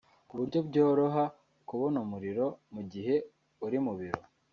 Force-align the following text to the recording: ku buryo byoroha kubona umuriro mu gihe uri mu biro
ku 0.27 0.33
buryo 0.39 0.59
byoroha 0.69 1.23
kubona 1.67 1.97
umuriro 2.05 2.45
mu 2.73 2.81
gihe 2.91 3.15
uri 3.65 3.77
mu 3.85 3.93
biro 3.99 4.21